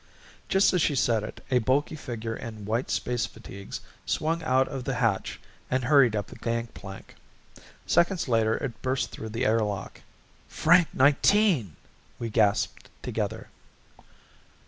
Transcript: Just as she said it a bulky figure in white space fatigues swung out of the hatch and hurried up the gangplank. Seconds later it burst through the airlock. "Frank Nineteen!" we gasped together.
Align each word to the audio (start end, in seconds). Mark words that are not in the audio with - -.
Just 0.49 0.73
as 0.73 0.81
she 0.81 0.95
said 0.95 1.21
it 1.21 1.45
a 1.51 1.59
bulky 1.59 1.95
figure 1.95 2.35
in 2.35 2.65
white 2.65 2.89
space 2.89 3.27
fatigues 3.27 3.81
swung 4.03 4.41
out 4.41 4.67
of 4.67 4.83
the 4.83 4.95
hatch 4.95 5.39
and 5.69 5.83
hurried 5.83 6.15
up 6.15 6.25
the 6.25 6.37
gangplank. 6.37 7.13
Seconds 7.85 8.27
later 8.27 8.55
it 8.55 8.81
burst 8.81 9.11
through 9.11 9.29
the 9.29 9.45
airlock. 9.45 10.01
"Frank 10.47 10.87
Nineteen!" 10.95 11.75
we 12.17 12.31
gasped 12.31 12.89
together. 13.03 13.49